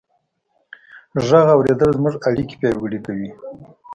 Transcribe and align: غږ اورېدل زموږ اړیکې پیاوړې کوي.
غږ 1.27 1.47
اورېدل 1.55 1.89
زموږ 1.97 2.15
اړیکې 2.29 2.55
پیاوړې 2.61 2.99
کوي. 3.05 3.29